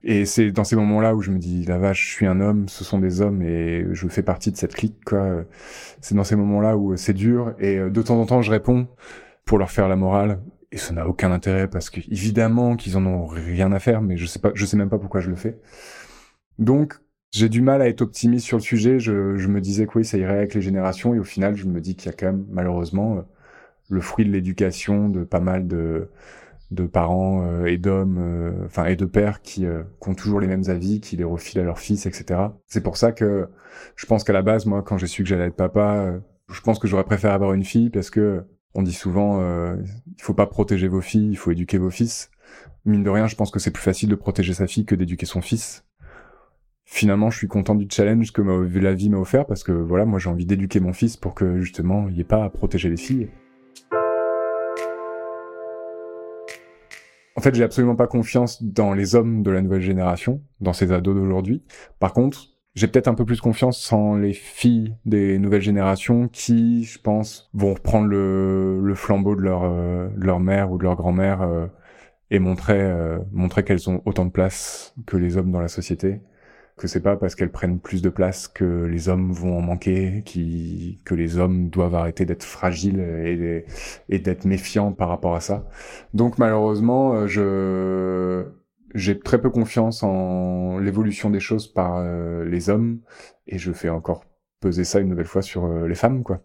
[0.05, 2.69] Et c'est dans ces moments-là où je me dis, la vache, je suis un homme,
[2.69, 5.45] ce sont des hommes et je fais partie de cette clique, quoi.
[6.01, 8.87] C'est dans ces moments-là où c'est dur et de temps en temps je réponds
[9.47, 10.41] pour leur faire la morale
[10.75, 14.17] et ça n'a aucun intérêt parce que évidemment qu'ils en ont rien à faire, mais
[14.17, 15.61] je sais pas, je sais même pas pourquoi je le fais.
[16.59, 16.95] Donc
[17.31, 18.99] j'ai du mal à être optimiste sur le sujet.
[18.99, 21.67] Je, je me disais que oui, ça irait avec les générations, et au final, je
[21.67, 23.21] me dis qu'il y a quand même malheureusement euh,
[23.89, 26.09] le fruit de l'éducation de pas mal de
[26.71, 29.67] de parents euh, et d'hommes, euh, enfin et de pères qui,
[30.01, 32.41] qui, ont toujours les mêmes avis, qui les refilent à leurs fils, etc.
[32.67, 33.49] C'est pour ça que
[33.97, 36.15] je pense qu'à la base, moi, quand j'ai su que j'allais être papa,
[36.51, 39.77] je pense que j'aurais préféré avoir une fille parce que on dit souvent, euh,
[40.17, 42.31] il faut pas protéger vos filles, il faut éduquer vos fils.
[42.85, 45.27] Mine de rien, je pense que c'est plus facile de protéger sa fille que d'éduquer
[45.27, 45.85] son fils.
[46.85, 50.19] Finalement, je suis content du challenge que la vie m'a offert parce que voilà, moi
[50.19, 52.97] j'ai envie d'éduquer mon fils pour que justement il n'y ait pas à protéger les
[52.97, 53.31] filles.
[57.37, 60.93] En fait, j'ai absolument pas confiance dans les hommes de la nouvelle génération, dans ces
[60.93, 61.65] ados d'aujourd'hui.
[61.99, 66.85] Par contre, j'ai peut-être un peu plus confiance en les filles des nouvelles générations qui,
[66.85, 70.83] je pense, vont reprendre le, le flambeau de leur, euh, de leur mère ou de
[70.83, 71.67] leur grand-mère euh,
[72.31, 76.21] et montrer, euh, montrer qu'elles ont autant de place que les hommes dans la société.
[76.77, 80.23] Que c'est pas parce qu'elles prennent plus de place que les hommes vont en manquer,
[80.25, 83.65] qui, que les hommes doivent arrêter d'être fragiles et,
[84.09, 85.69] et d'être méfiants par rapport à ça.
[86.15, 88.45] Donc malheureusement, je
[88.95, 93.01] j'ai très peu confiance en l'évolution des choses par euh, les hommes
[93.47, 94.25] et je fais encore
[94.61, 96.43] peser ça une nouvelle fois sur euh, les femmes quoi.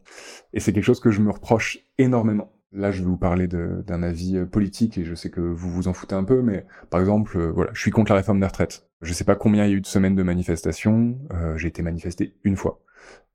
[0.54, 2.52] Et c'est quelque chose que je me reproche énormément.
[2.72, 5.88] Là, je vais vous parler d'un avis euh, politique et je sais que vous vous
[5.88, 8.88] en foutez un peu, mais par exemple, voilà, je suis contre la réforme des retraites.
[9.02, 11.18] Je sais pas combien il y a eu de semaines de manifestations.
[11.56, 12.82] j'ai été manifesté une fois.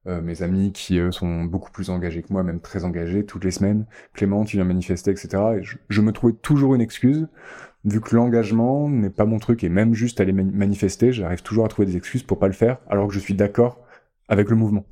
[0.06, 3.50] mes amis qui eux sont beaucoup plus engagés que moi, même très engagés, toutes les
[3.50, 3.86] semaines.
[4.12, 5.42] Clément, tu viens manifester, etc.
[5.58, 7.26] Et je, je me trouvais toujours une excuse
[7.84, 11.68] vu que l'engagement n'est pas mon truc et même juste aller manifester, j'arrive toujours à
[11.68, 13.80] trouver des excuses pour pas le faire alors que je suis d'accord
[14.28, 14.84] avec le mouvement.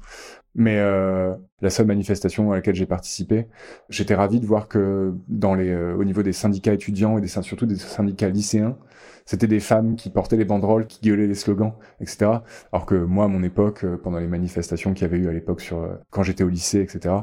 [0.55, 3.47] Mais euh, la seule manifestation à laquelle j'ai participé,
[3.89, 7.29] j'étais ravi de voir que dans les, euh, au niveau des syndicats étudiants et des,
[7.29, 8.77] surtout des syndicats lycéens,
[9.25, 12.33] c'était des femmes qui portaient les banderoles, qui gueulaient les slogans, etc.
[12.73, 15.33] Alors que moi, à mon époque, euh, pendant les manifestations qu'il y avait eu à
[15.33, 17.15] l'époque sur quand j'étais au lycée, etc.,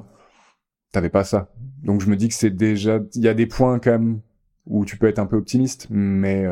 [0.92, 1.50] t'avais pas ça.
[1.84, 4.22] Donc je me dis que c'est déjà, il y a des points quand même
[4.70, 6.46] où tu peux être un peu optimiste, mais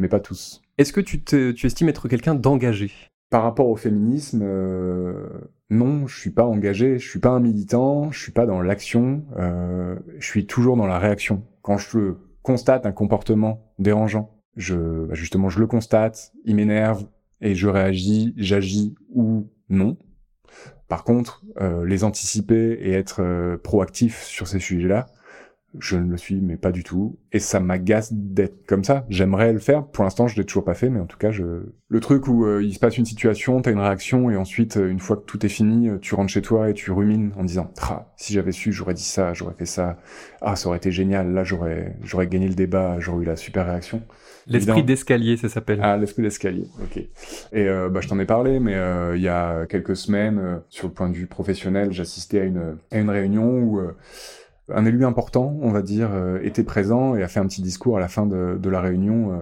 [0.00, 0.62] mais pas tous.
[0.78, 2.90] Est-ce que tu, te, tu estimes être quelqu'un d'engagé?
[3.28, 5.28] Par rapport au féminisme, euh,
[5.68, 9.24] non, je suis pas engagé, je suis pas un militant, je suis pas dans l'action,
[9.38, 11.44] euh, je suis toujours dans la réaction.
[11.62, 17.06] Quand je constate un comportement dérangeant, je, bah, justement, je le constate, il m'énerve
[17.40, 19.96] et je réagis, j'agis ou non.
[20.88, 25.06] Par contre, euh, les anticiper et être proactif sur ces sujets-là,
[25.78, 27.16] je ne le suis, mais pas du tout.
[27.32, 29.06] Et ça m'agace d'être comme ça.
[29.08, 29.86] J'aimerais le faire.
[29.86, 31.44] Pour l'instant, je l'ai toujours pas fait, mais en tout cas, je...
[31.88, 34.90] le truc où euh, il se passe une situation, t'as une réaction, et ensuite, euh,
[34.90, 37.44] une fois que tout est fini, euh, tu rentres chez toi et tu rumines en
[37.44, 39.98] disant, ah, si j'avais su, j'aurais dit ça, j'aurais fait ça.
[40.40, 41.32] Ah, ça aurait été génial.
[41.32, 44.02] Là, j'aurais, j'aurais gagné le débat, j'aurais eu la super réaction.
[44.46, 45.78] L'esprit d'escalier, ça s'appelle.
[45.82, 46.66] Ah, l'esprit d'escalier.
[46.82, 46.96] Ok.
[47.52, 48.74] Et bah, je t'en ai parlé, mais
[49.14, 52.98] il y a quelques semaines, sur le point de vue professionnel, j'assistais à une à
[52.98, 53.80] une réunion où
[54.74, 57.96] un élu important, on va dire, euh, était présent et a fait un petit discours
[57.96, 59.36] à la fin de, la réunion euh,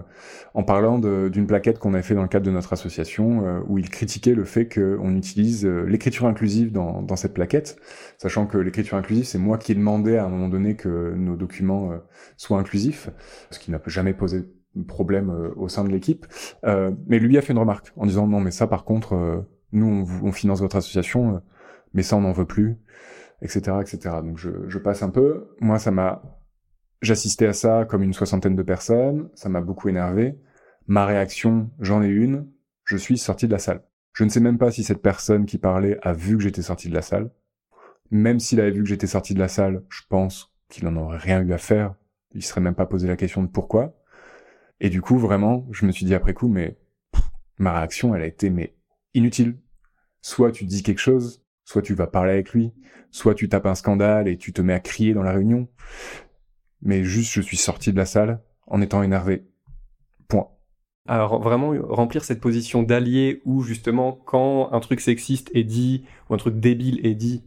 [0.53, 3.77] en parlant d'une plaquette qu'on a fait dans le cadre de notre association euh, où
[3.77, 7.77] il critiquait le fait qu'on utilise l'écriture inclusive dans, cette plaquette,
[8.17, 11.35] sachant que l'écriture inclusive, c'est moi qui ai demandé à un moment donné que nos
[11.35, 11.91] documents
[12.37, 13.09] soient inclusifs,
[13.51, 14.45] ce qui n'a jamais posé
[14.87, 16.25] problème au sein de l'équipe.
[16.63, 20.27] mais lui a fait une remarque en disant non mais ça par contre, nous on,
[20.27, 21.41] on finance votre association,
[21.93, 22.77] mais ça on n'en veut plus
[23.41, 24.15] etc., etc.
[24.23, 25.55] Donc je, je passe un peu.
[25.59, 26.21] Moi, ça m'a,
[27.01, 29.29] j'assistais à ça comme une soixantaine de personnes.
[29.35, 30.39] Ça m'a beaucoup énervé.
[30.87, 32.47] Ma réaction, j'en ai une.
[32.83, 33.83] Je suis sorti de la salle.
[34.13, 36.89] Je ne sais même pas si cette personne qui parlait a vu que j'étais sorti
[36.89, 37.31] de la salle.
[38.11, 41.17] Même s'il avait vu que j'étais sorti de la salle, je pense qu'il en aurait
[41.17, 41.95] rien eu à faire.
[42.33, 43.95] Il serait même pas posé la question de pourquoi.
[44.79, 46.79] Et du coup, vraiment, je me suis dit après coup, mais
[47.57, 48.75] ma réaction, elle a été mais
[49.13, 49.59] inutile.
[50.21, 52.73] Soit tu dis quelque chose, soit tu vas parler avec lui,
[53.11, 55.67] soit tu tapes un scandale et tu te mets à crier dans la réunion.
[56.81, 59.45] Mais juste, je suis sorti de la salle en étant énervé.
[60.27, 60.47] Point.
[61.07, 66.33] Alors vraiment remplir cette position d'allié où justement quand un truc sexiste est dit ou
[66.33, 67.43] un truc débile est dit,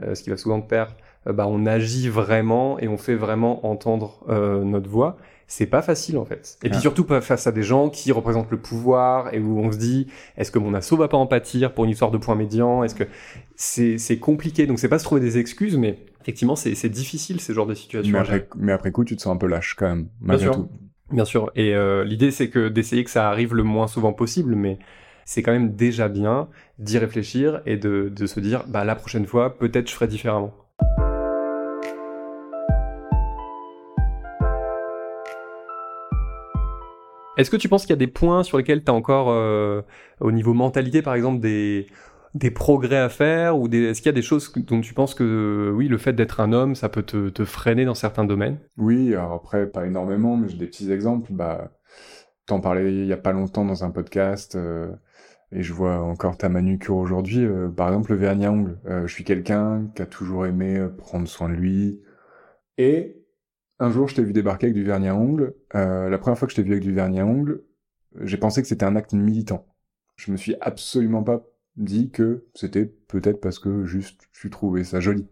[0.00, 0.94] euh, ce qui va souvent pair, euh,
[1.32, 5.16] bah on agit vraiment et on fait vraiment entendre euh, notre voix
[5.48, 6.58] c'est pas facile en fait.
[6.62, 6.80] Et puis ah.
[6.80, 10.50] surtout face à des gens qui représentent le pouvoir et où on se dit est-ce
[10.50, 13.04] que mon asso va pas en pâtir pour une histoire de point médian Est-ce que
[13.54, 17.66] c'est compliqué Donc c'est pas se trouver des excuses, mais effectivement c'est difficile ces genres
[17.66, 18.12] de situations.
[18.12, 20.08] Mais après, mais après, coup, tu te sens un peu lâche quand même.
[20.20, 20.54] Bien sûr.
[20.54, 20.68] Tout.
[21.12, 21.52] Bien sûr.
[21.54, 24.78] Et euh, l'idée c'est que d'essayer que ça arrive le moins souvent possible, mais
[25.24, 26.48] c'est quand même déjà bien
[26.80, 30.52] d'y réfléchir et de, de se dire bah la prochaine fois peut-être je ferai différemment.
[37.36, 39.82] Est-ce que tu penses qu'il y a des points sur lesquels tu as encore, euh,
[40.20, 41.86] au niveau mentalité par exemple, des,
[42.34, 45.72] des progrès à faire ou est-ce qu'il y a des choses dont tu penses que
[45.74, 48.58] oui le fait d'être un homme ça peut te, te, freiner dans certains domaines?
[48.78, 51.32] Oui, alors après pas énormément mais j'ai des petits exemples.
[51.32, 51.72] Bah,
[52.46, 54.92] t'en parlais il y a pas longtemps dans un podcast euh,
[55.52, 57.44] et je vois encore ta manucure aujourd'hui.
[57.44, 58.78] Euh, par exemple le vernis à ongles.
[58.86, 62.00] je suis quelqu'un qui a toujours aimé prendre soin de lui
[62.78, 63.25] et
[63.78, 65.54] un jour, je t'ai vu débarquer avec du vernis à ongles.
[65.74, 67.62] Euh, la première fois que je t'ai vu avec du vernis à ongles,
[68.22, 69.66] j'ai pensé que c'était un acte militant.
[70.16, 71.44] Je me suis absolument pas
[71.76, 75.26] dit que c'était peut-être parce que juste tu trouvais ça joli.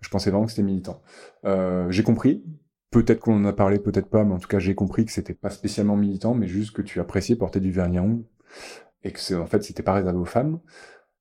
[0.00, 1.02] Je pensais vraiment que c'était militant.
[1.44, 2.42] Euh, j'ai compris.
[2.90, 5.34] Peut-être qu'on en a parlé, peut-être pas, mais en tout cas j'ai compris que c'était
[5.34, 8.24] pas spécialement militant, mais juste que tu appréciais porter du vernis à ongles
[9.02, 10.60] et que c'est en fait c'était pas réservé aux femmes.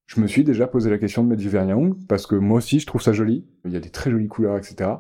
[0.06, 2.36] Je me suis déjà posé la question de mettre du vernis à ongles parce que
[2.36, 3.47] moi aussi je trouve ça joli.
[3.65, 4.91] Il y a des très jolies couleurs, etc.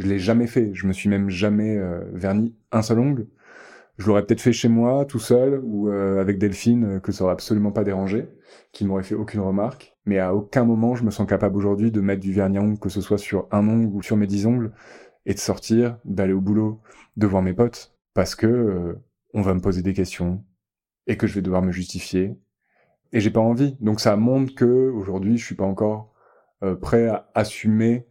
[0.00, 0.70] Je l'ai jamais fait.
[0.72, 3.26] Je me suis même jamais euh, verni un seul ongle.
[3.98, 7.24] Je l'aurais peut-être fait chez moi, tout seul, ou euh, avec Delphine, euh, que ça
[7.24, 8.26] aurait absolument pas dérangé,
[8.72, 9.94] qui m'aurait fait aucune remarque.
[10.06, 12.88] Mais à aucun moment, je me sens capable aujourd'hui de mettre du vernis à que
[12.88, 14.72] ce soit sur un ongle ou sur mes dix ongles,
[15.26, 16.80] et de sortir, d'aller au boulot,
[17.18, 18.96] de voir mes potes, parce que
[19.34, 20.42] on va me poser des questions,
[21.06, 22.38] et que je vais devoir me justifier,
[23.12, 23.76] et j'ai pas envie.
[23.80, 26.14] Donc ça montre que aujourd'hui, je suis pas encore
[26.80, 28.06] prêt à assumer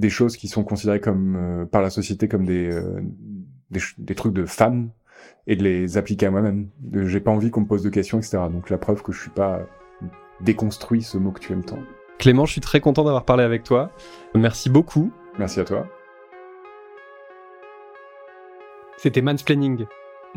[0.00, 3.00] des choses qui sont considérées comme euh, par la société comme des, euh,
[3.70, 4.90] des, trucs de femmes
[5.46, 6.68] et de les appliquer à moi-même.
[6.92, 8.38] J'ai pas envie qu'on me pose de questions, etc.
[8.50, 9.60] Donc la preuve que je suis pas
[10.40, 11.78] déconstruit ce mot que tu aimes tant.
[12.18, 13.90] Clément, je suis très content d'avoir parlé avec toi.
[14.34, 15.12] Merci beaucoup.
[15.38, 15.86] Merci à toi.
[18.96, 19.86] C'était Mansplaining.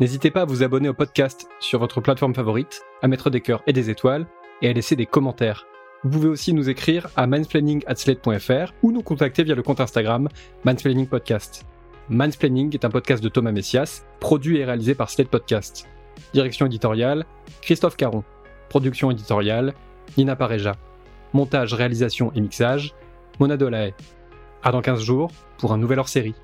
[0.00, 3.62] N'hésitez pas à vous abonner au podcast sur votre plateforme favorite, à mettre des cœurs
[3.66, 4.26] et des étoiles
[4.62, 5.66] et à laisser des commentaires.
[6.04, 10.28] Vous pouvez aussi nous écrire à mansplaining@slate.fr ou nous contacter via le compte Instagram
[10.64, 11.64] Mansplaining Podcast.
[12.10, 15.88] Mansplaining est un podcast de Thomas Messias, produit et réalisé par Slate Podcast.
[16.34, 17.24] Direction éditoriale,
[17.62, 18.22] Christophe Caron.
[18.68, 19.72] Production éditoriale,
[20.18, 20.74] Nina Pareja.
[21.32, 22.94] Montage, réalisation et mixage,
[23.40, 23.92] Mona Dolae.
[24.62, 26.34] À dans 15 jours pour un nouvel hors-série.